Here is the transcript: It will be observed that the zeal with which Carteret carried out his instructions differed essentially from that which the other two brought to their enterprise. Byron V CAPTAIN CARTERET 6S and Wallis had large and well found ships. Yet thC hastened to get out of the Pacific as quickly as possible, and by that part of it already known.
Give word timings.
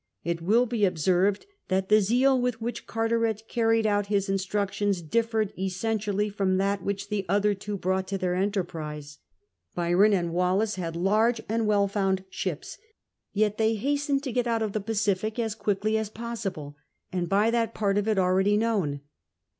It 0.23 0.41
will 0.41 0.65
be 0.65 0.83
observed 0.83 1.45
that 1.67 1.89
the 1.89 2.01
zeal 2.01 2.41
with 2.41 2.59
which 2.59 2.87
Carteret 2.87 3.43
carried 3.47 3.85
out 3.85 4.07
his 4.07 4.29
instructions 4.29 4.99
differed 4.99 5.53
essentially 5.59 6.27
from 6.27 6.57
that 6.57 6.81
which 6.81 7.09
the 7.09 7.23
other 7.29 7.53
two 7.53 7.77
brought 7.77 8.07
to 8.07 8.17
their 8.17 8.33
enterprise. 8.33 9.19
Byron 9.75 10.09
V 10.09 10.17
CAPTAIN 10.17 10.31
CARTERET 10.31 10.31
6S 10.31 10.31
and 10.31 10.33
Wallis 10.33 10.75
had 10.77 10.95
large 10.95 11.41
and 11.47 11.67
well 11.67 11.87
found 11.87 12.23
ships. 12.31 12.79
Yet 13.31 13.59
thC 13.59 13.77
hastened 13.77 14.23
to 14.23 14.31
get 14.31 14.47
out 14.47 14.63
of 14.63 14.73
the 14.73 14.81
Pacific 14.81 15.37
as 15.37 15.53
quickly 15.53 15.99
as 15.99 16.09
possible, 16.09 16.75
and 17.11 17.29
by 17.29 17.51
that 17.51 17.75
part 17.75 17.99
of 17.99 18.07
it 18.07 18.17
already 18.17 18.57
known. 18.57 19.01